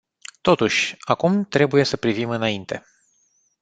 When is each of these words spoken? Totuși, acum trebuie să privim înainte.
Totuși, 0.41 0.95
acum 0.99 1.45
trebuie 1.45 1.83
să 1.83 1.97
privim 1.97 2.29
înainte. 2.29 2.83